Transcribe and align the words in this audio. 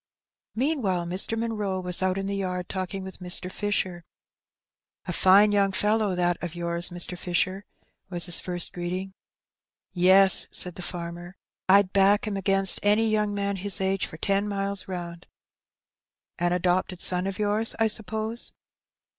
Meanwhile 0.55 1.05
Mr. 1.05 1.37
Munroe 1.37 1.79
was 1.79 2.01
out 2.01 2.17
in 2.17 2.25
the 2.25 2.35
yard 2.37 2.67
talking 2.67 3.03
with 3.03 3.19
Mr. 3.19 3.51
Fisher. 3.51 4.03
''A 5.07 5.13
fine 5.13 5.51
young 5.51 5.71
fellow 5.73 6.15
that 6.15 6.41
of 6.41 6.55
yours, 6.55 6.89
Mr. 6.89 7.15
Fisher/' 7.15 7.65
was 8.09 8.25
his 8.25 8.39
first 8.39 8.73
greeting. 8.73 9.13
^^Yes/' 9.95 10.47
said 10.51 10.73
the 10.73 10.81
farmer; 10.81 11.35
'^Fd 11.69 11.93
back 11.93 12.25
him 12.25 12.35
against 12.35 12.79
any 12.81 13.07
young 13.07 13.35
man 13.35 13.57
his 13.57 13.79
age 13.79 14.07
for 14.07 14.17
ten 14.17 14.47
miles 14.47 14.87
round." 14.87 15.27
*' 15.83 16.39
An 16.39 16.51
adopted 16.51 16.99
son 16.99 17.27
of 17.27 17.37
yours, 17.37 17.75
I 17.77 17.85
suppose 17.87 18.53